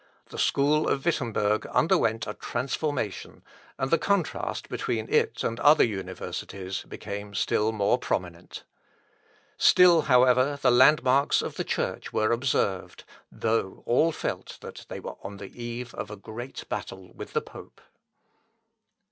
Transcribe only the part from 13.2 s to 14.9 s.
though all felt that